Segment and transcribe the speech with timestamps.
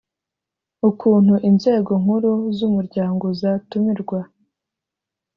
[0.89, 4.19] ukuntu inzego nkuru z umuryango zatumirwa